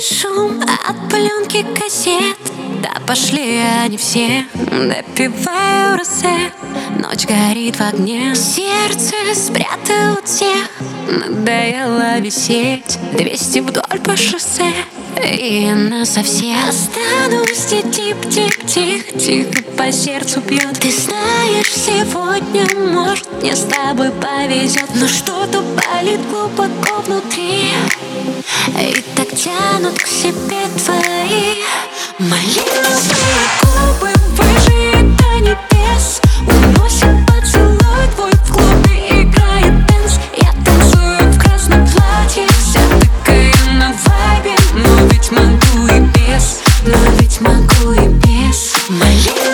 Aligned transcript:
Шум 0.00 0.60
от 0.62 1.08
пленки 1.10 1.64
кассет. 1.78 2.38
Да 2.82 3.00
пошли 3.06 3.58
они 3.84 3.96
все. 3.96 4.44
Допиваю 4.54 5.98
росе 5.98 6.52
Ночь 6.98 7.26
горит 7.26 7.76
в 7.76 7.82
огне. 7.82 8.34
Сердце 8.34 9.14
спрятал 9.34 10.22
всех 10.24 10.70
Надоело 11.08 12.18
висеть. 12.20 12.98
Двести 13.12 13.58
вдоль 13.58 14.00
по 14.04 14.16
шоссе. 14.16 14.72
И 15.22 15.68
она 15.70 16.06
совсем 16.06 16.56
Останусь 16.68 17.66
тип-тип-тип 17.66 19.18
Тихо 19.18 19.62
по 19.76 19.92
сердцу 19.92 20.40
бьет 20.40 20.78
Ты 20.80 20.90
знаешь, 20.90 21.72
сегодня, 21.72 22.66
может, 22.92 23.28
мне 23.40 23.54
с 23.54 23.66
тобой 23.66 24.10
повезет. 24.10 24.88
Но 24.94 25.06
что-то 25.06 25.62
болит 25.62 26.20
глубоко 26.30 27.02
внутри. 27.06 27.72
И 28.80 29.04
так 29.14 29.21
тянут 29.36 29.98
к 29.98 30.06
себе 30.06 30.66
твои 30.84 31.62
Малиновые 32.18 33.42
губы. 33.62 34.12
Выжили 34.36 35.16
до 35.16 35.40
небес 35.40 36.20
Уносят 36.46 37.26
поцелуй 37.26 38.08
твой 38.14 38.32
в 38.32 38.52
клубе 38.52 39.22
играет 39.22 39.86
dance. 39.86 40.18
Я 40.36 40.52
танцую 40.64 41.32
в 41.32 41.38
красном 41.38 41.86
платье 41.86 42.46
Вся 42.60 42.80
такая 43.00 43.54
на 43.74 43.94
вайбе. 44.04 44.56
Но 44.74 45.06
ведь 45.06 45.30
могу 45.30 45.86
и 45.86 46.00
без 46.00 46.60
Но 46.84 46.96
ведь 47.18 47.40
могу 47.40 47.92
и 47.92 48.08
без 48.08 48.74
Малиновые 48.90 49.51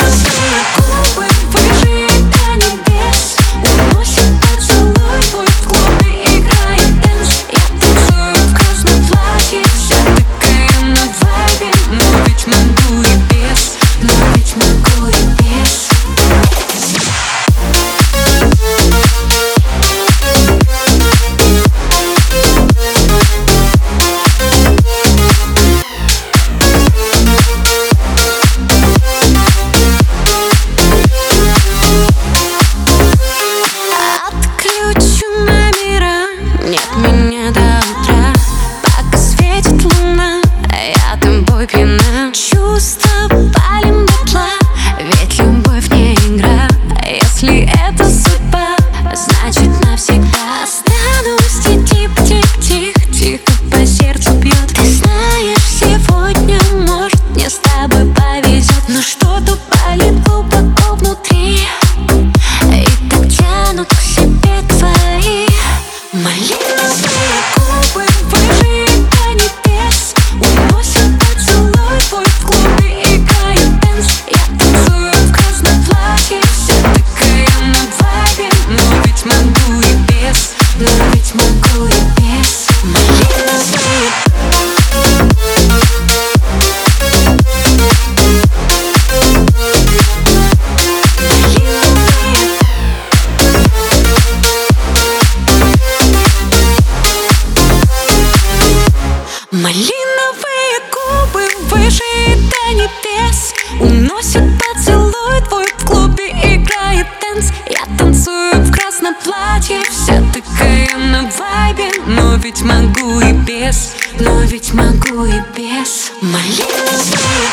Уносят 104.19 104.43
поцелуй 104.59 105.41
твой 105.49 105.67
в 105.79 105.85
клубе 105.85 106.31
играет 106.31 107.07
dance 107.21 107.53
Я 107.71 107.97
танцую 107.97 108.53
в 108.65 108.73
красном 108.73 109.15
платье 109.23 109.81
Вся 109.91 110.21
такая 110.33 110.97
на 110.97 111.23
вайбе. 111.39 111.89
Но 112.07 112.35
ведь 112.35 112.63
могу 112.63 113.21
и 113.21 113.33
без 113.33 113.93
Но 114.19 114.41
ведь 114.43 114.73
могу 114.75 115.25
и 115.25 115.41
без. 115.57 116.11
Малиновые 116.21 117.49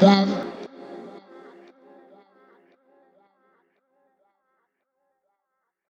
death 0.00 0.45